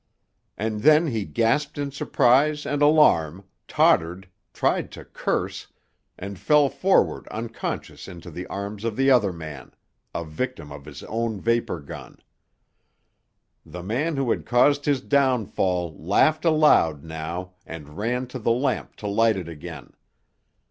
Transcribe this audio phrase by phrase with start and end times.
[0.57, 5.67] And then he gasped in surprise and alarm, tottered, tried to curse,
[6.17, 9.75] and fell forward unconscious into the arms of the other man,
[10.15, 12.17] a victim of his own vapor gun.
[13.63, 18.95] The man who had caused his downfall laughed aloud now and ran to the lamp
[18.95, 19.93] to light it again.